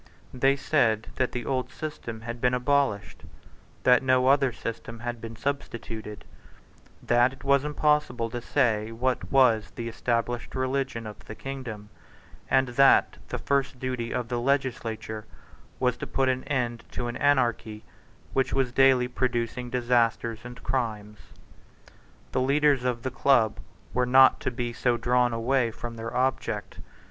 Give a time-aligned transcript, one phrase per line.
[0.33, 3.21] They said that the old system had been abolished;
[3.83, 6.25] that no other system had been substituted;
[7.03, 11.89] that it was impossible to say what was the established religion of the kingdom;
[12.49, 15.27] and that the first duty of the legislature
[15.79, 17.83] was to put an end to an anarchy
[18.33, 21.19] which was daily producing disasters and crimes.
[22.31, 23.59] The leaders of the Club
[23.93, 26.79] were not to be so drawn away from their object.